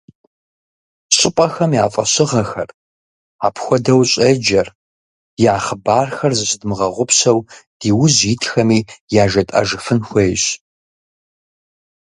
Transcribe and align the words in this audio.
Щӏыпӏэхэм 1.17 1.71
я 1.83 1.85
фӏэщыгъэхэр, 1.93 2.69
апхуэдэу 3.45 4.01
щӏеджэр, 4.11 4.67
я 5.51 5.55
хъыбархэр 5.63 6.33
зыщыдмыгъэгъупщэу 6.37 7.39
диужь 7.79 8.21
итхэми 8.31 8.79
яжетӏэжыфын 9.23 9.99
хуейщ. 10.07 10.43